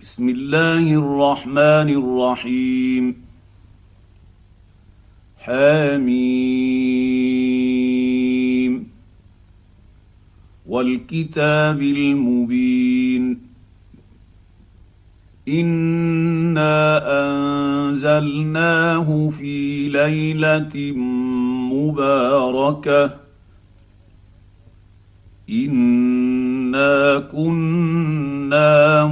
بسم 0.00 0.28
الله 0.28 0.94
الرحمن 0.94 1.58
الرحيم. 1.58 3.16
حميم. 5.38 6.10
والكتاب 10.66 11.82
المبين. 11.82 13.40
إنا 15.48 17.02
أنزلناه 17.04 19.32
في 19.38 19.88
ليلة 19.88 20.92
مباركة. 21.72 23.10
إنا 25.50 27.18
كنا 27.18 29.04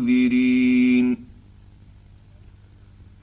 منذرين. 0.00 1.16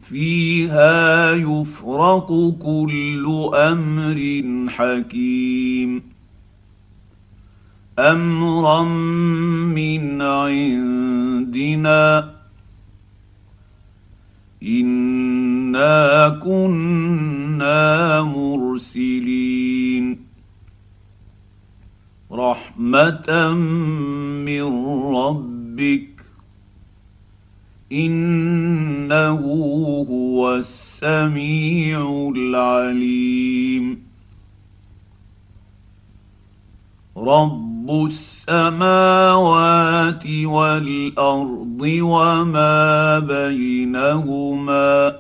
فيها 0.04 1.32
يفرق 1.32 2.56
كل 2.62 3.50
أمر 3.54 4.44
حكيم. 4.70 6.04
أمرا 8.00 8.84
من 9.74 10.22
عندنا. 10.22 12.34
إنا 14.64 16.30
كنا 16.30 18.22
مرسلين. 18.22 20.20
رحمة 22.32 23.54
من 24.46 24.86
ربك. 25.16 26.17
إنه 27.92 29.40
هو 30.10 30.56
السميع 30.56 32.32
العليم. 32.36 34.08
رب 37.18 38.06
السماوات 38.06 39.48
والأرض 40.28 41.82
وما 41.82 43.20
بينهما 43.20 45.16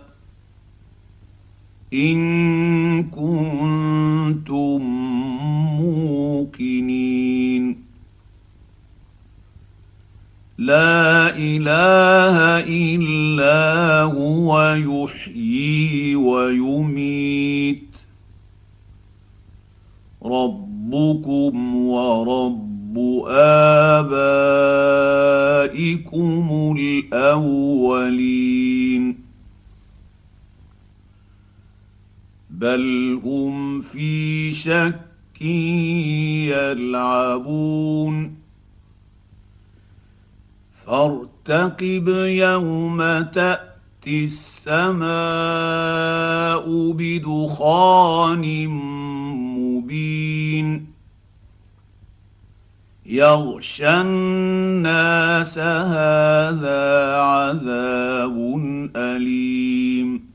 إن 1.94 3.04
كنتم 3.04 4.82
موقنين. 5.82 7.67
لا 10.58 11.38
إله 11.38 12.66
إلا 12.68 14.02
هو 14.02 14.74
يحيي 14.74 16.16
ويميت. 16.16 17.84
ربكم 20.26 21.76
ورب 21.76 22.98
آبائكم 23.28 24.26
الأولين. 26.80 28.08
بل 32.50 33.20
هم 33.24 33.82
في 33.82 34.54
شك 34.54 35.42
يلعبون. 36.52 38.47
فارتقب 40.88 42.08
يوم 42.26 43.22
تأتي 43.22 44.26
السماء 44.26 45.06
بدخان 46.92 48.68
مبين. 49.58 50.88
يغشى 53.06 53.90
الناس 54.02 55.60
هذا 55.60 57.16
عذاب 57.16 58.38
أليم. 58.96 60.27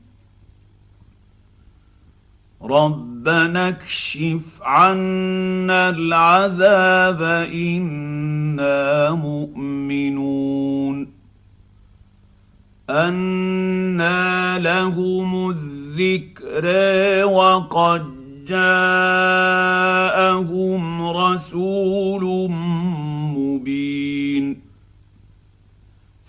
ربنا 2.73 3.67
اكشف 3.67 4.61
عنا 4.61 5.89
العذاب 5.89 7.21
إنا 7.53 9.11
مؤمنون. 9.11 11.07
أنى 12.89 14.59
لهم 14.59 15.49
الذكر 15.49 16.65
وقد 17.25 18.03
جاءهم 18.47 19.73
رسول 21.07 22.49
مبين. 23.37 24.32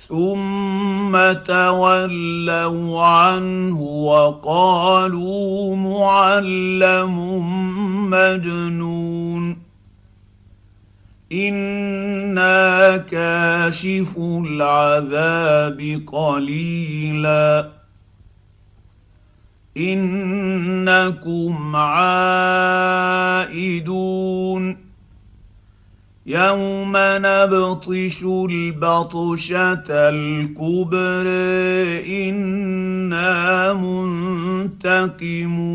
ثم 0.08 1.32
تولوا 1.32 3.06
عنه 3.06 3.80
وقالوا 3.80 5.76
معلم 5.76 7.18
مجنون. 8.10 9.58
أنا 11.32 12.96
كاشف 12.96 14.18
العذاب 14.18 16.02
قليلا. 16.06 17.68
انكم 19.76 21.76
عائدون. 21.76 22.84
يوم 26.26 26.92
نبطش 26.96 28.22
البطشه 28.22 29.84
الكبر 29.88 31.26
أنا 32.28 33.72
منتقمون 34.72 35.74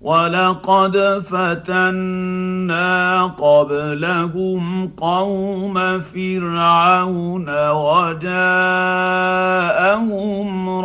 ولقد 0.00 1.22
فتنا 1.26 3.24
قبلهم 3.26 4.88
قوم 4.88 6.00
فرعون 6.00 7.70
وجاءهم 7.70 8.28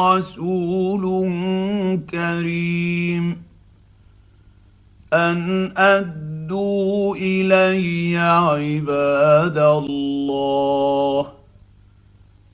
رسول 0.02 1.04
كريم 2.10 3.43
ان 5.14 5.72
ادوا 5.78 7.16
الي 7.16 8.18
عباد 8.18 9.58
الله 9.58 11.32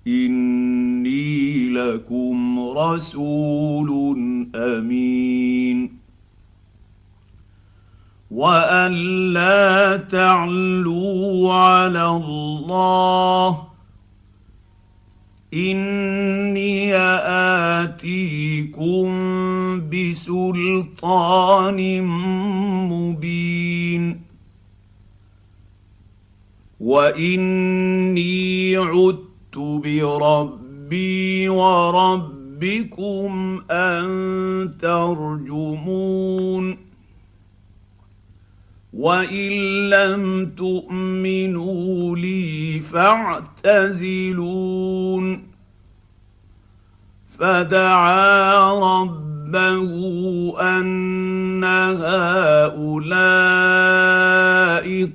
اني 0.08 1.70
لكم 1.70 2.60
رسول 2.78 3.90
امين 4.56 6.00
وان 8.32 8.92
لا 9.34 9.98
تعلوا 9.98 11.54
على 11.54 12.06
الله 12.06 13.64
اني 15.54 16.96
اتيكم 17.82 19.10
بسلطان 19.92 21.80
مبين. 22.90 24.22
وإني 26.80 28.76
عدت 28.78 29.58
بربي 29.58 31.50
وربكم 31.50 33.32
أن 33.72 34.08
ترجمون. 34.82 36.78
وإن 38.94 39.52
لم 39.90 40.52
تؤمنوا 40.58 42.18
لي 42.18 42.80
فاعتزلون. 42.80 43.90
فدعا 47.40 48.54
ربه 49.50 50.62
ان 50.62 51.64
هؤلاء 51.64 53.00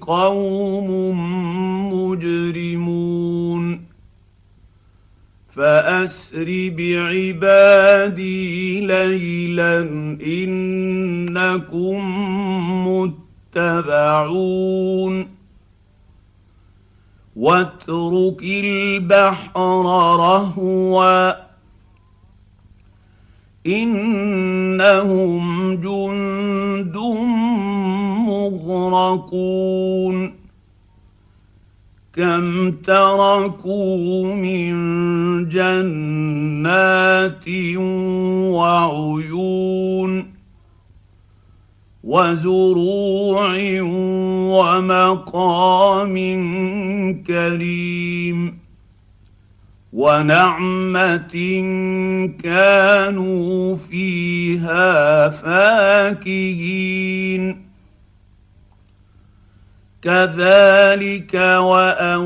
قوم 0.00 0.88
مجرمون 1.94 3.84
فاسر 5.56 6.70
بعبادي 6.78 8.80
ليلا 8.86 9.78
انكم 10.26 12.00
متبعون 13.56 15.14
واترك 17.36 18.42
البحر 18.42 19.84
رهوا 20.16 21.53
إنهم 23.66 25.74
جند 25.74 26.96
مغرقون. 28.28 30.44
كم 32.16 32.72
تركوا 32.72 34.34
من 34.34 34.74
جنات 35.48 37.48
وعيون 38.54 40.34
وزروع 42.04 43.56
ومقام 44.54 46.14
كريم. 47.26 48.63
ونعمة 49.94 51.36
كانوا 52.42 53.76
فيها 53.76 55.28
فاكهين. 55.28 56.84
كذلك 60.02 61.34
وأورثناها 61.34 62.22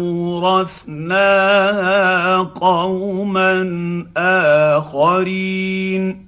قوما 2.37 3.56
آخرين. 4.76 6.28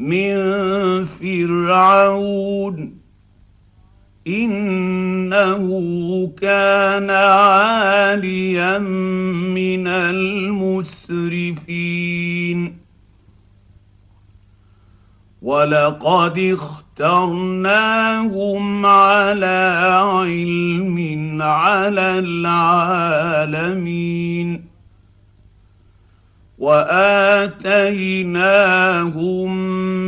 من 0.00 1.04
فرعون. 1.04 3.00
إنه 4.26 5.66
كان 6.40 7.10
عاليا 7.10 8.78
من 8.78 9.86
المسرفين. 9.86 11.60
ولقد 15.42 16.38
اخترناهم 16.38 18.86
على 18.86 20.00
علم 20.02 21.38
على 21.42 22.18
العالمين. 22.18 24.69
وآتيناهم 26.60 27.80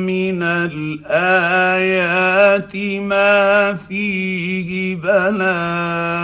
من 0.07 0.43
الآيات 0.43 1.87
ما 2.77 3.75
فيه 3.75 4.97
بلاء 4.97 6.23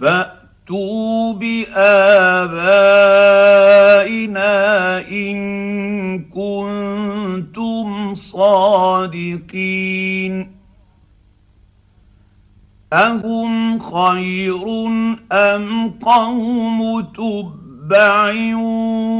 فأتوا 0.00 1.32
بآبائنا 1.32 1.76
إن 5.08 5.38
كنتم 6.24 8.14
صادقين. 8.14 9.76
أهم 12.92 13.65
خير 13.92 14.86
أم 15.32 15.90
قوم 15.90 17.00
تبع 17.00 18.32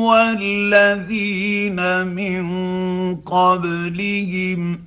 والذين 0.06 2.06
من 2.06 2.46
قبلهم 3.16 4.80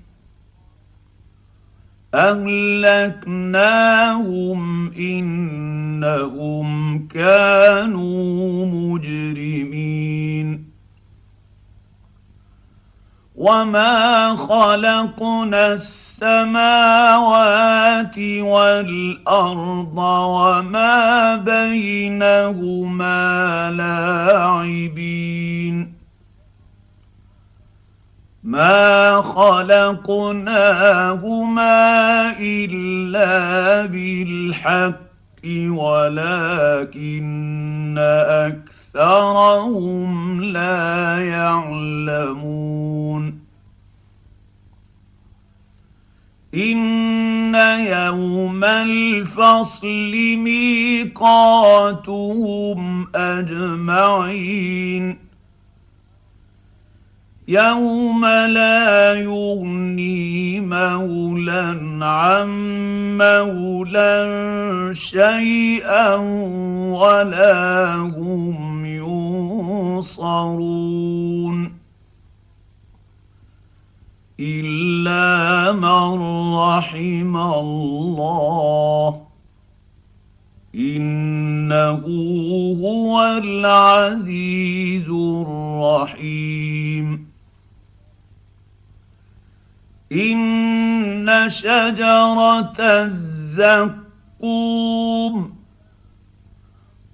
أهلكناهم 2.13 3.71
إنهم 4.93 6.67
كانوا 7.07 8.65
مجرمين 8.65 10.68
وما 13.39 14.35
خلقنا 14.35 15.73
السماوات 15.73 16.59
والارض 18.39 19.97
وما 19.97 21.35
بينهما 21.35 23.21
لاعبين 23.71 25.19
ما 28.43 29.21
خلقناهما 29.21 30.49
الا 32.39 33.85
بالحق 33.85 34.99
ولكن 35.69 37.19
أكثرهم 38.95 40.41
لا 40.41 41.27
يعلمون. 41.27 43.39
إن 46.55 47.55
يوم 47.87 48.63
الفصل 48.63 50.11
ميقاتهم 50.37 51.07
أجمعين. 53.15 55.17
يوم 57.47 58.25
لا 58.25 59.13
يغني 59.13 60.59
مولى 60.59 61.77
عن 62.01 62.49
مولى 63.17 64.91
شيئا 64.95 66.15
ولا 66.93 67.95
هم 67.95 68.68
ينصرون 69.99 71.71
إلا 74.39 75.71
من 75.71 76.21
رحم 76.55 77.37
الله 77.37 79.21
إنه 80.75 82.03
هو 82.81 83.21
العزيز 83.43 85.09
الرحيم 85.09 86.49
إن 90.11 91.49
شجرة 91.49 92.73
الزقوم 92.79 94.09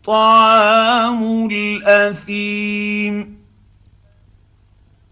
طعام 0.06 1.48
الأثيم 1.52 3.36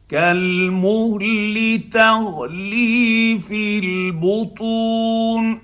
كالمهل 0.10 1.82
تغلي 1.92 3.40
في 3.40 3.80
البطون 3.80 5.60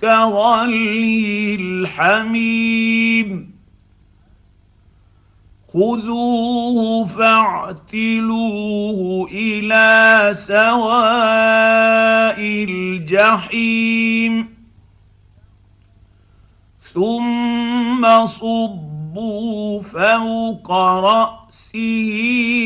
كغلي 0.00 1.54
الحميم 1.54 3.54
خذوه 5.68 7.06
فاعتلوه 7.06 9.00
إلى 9.32 10.30
سواء 10.34 10.94
الجحيم 12.68 14.53
ثم 16.94 18.26
صب 18.26 19.14
فوق 19.82 20.70
رأسه 20.70 22.12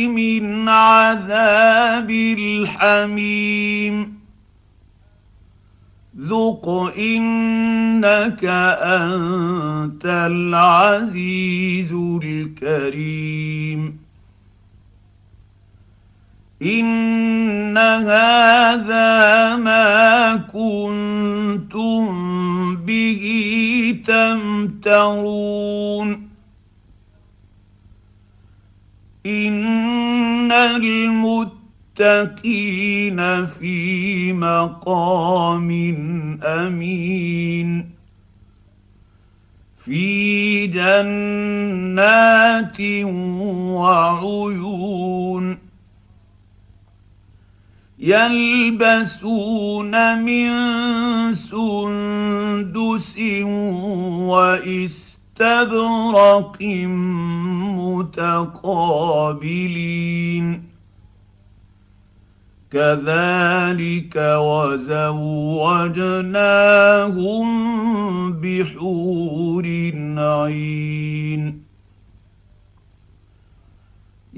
من 0.08 0.68
عذاب 0.68 2.10
الحميم. 2.10 4.18
ذق 6.18 6.68
انك 6.98 8.44
انت 8.44 10.04
العزيز 10.04 11.92
الكريم. 12.24 14.07
إن 16.62 17.78
هذا 17.78 19.56
ما 19.56 20.36
كنتم 20.36 22.06
به 22.76 23.24
تمترون. 24.06 26.28
إن 29.26 30.52
المتقين 30.52 31.96
في 33.46 34.32
مقام 34.32 35.70
أمين. 36.42 37.90
في 39.84 40.66
جنات 40.66 42.80
وعيون. 43.74 45.67
يلبسون 48.00 49.92
من 50.22 50.50
سندس 51.34 53.18
واستبرق 54.28 56.62
متقابلين. 57.78 60.68
كذلك 62.70 64.16
وزوجناهم 64.16 65.32
بحور 68.32 69.66
عين. 70.18 71.67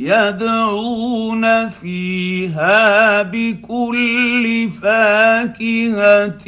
يدعون 0.01 1.69
فيها 1.69 3.23
بكل 3.23 4.71
فاكهة 4.83 6.47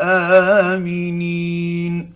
آمنين. 0.00 2.10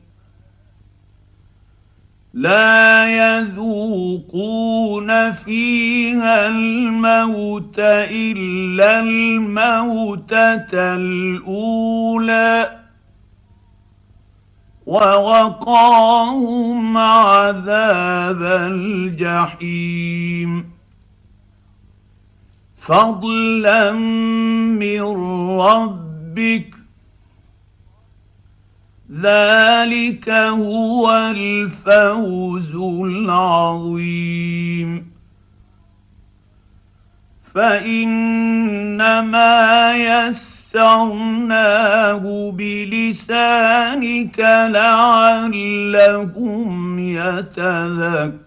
لا 2.34 3.38
يذوقون 3.38 5.32
فيها 5.32 6.48
الموت 6.48 7.78
إلا 7.78 9.00
الموتة 9.00 10.96
الأولى. 10.96 12.78
ووقاهم 14.88 16.98
عذاب 16.98 18.42
الجحيم. 18.42 20.70
فضلا 22.78 23.92
من 23.92 25.02
ربك. 25.60 26.74
ذلك 29.12 30.28
هو 30.28 31.32
الفوز 31.36 32.74
العظيم. 33.04 35.17
فإنما 37.54 39.48
يسرناه 40.28 42.52
بلسانك 42.56 44.38
لعلهم 44.72 46.98
يتذكرون. 46.98 48.38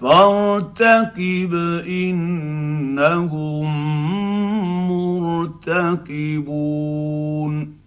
فارتقب 0.00 1.54
إنهم 1.86 3.68
مرتقبون. 4.88 7.83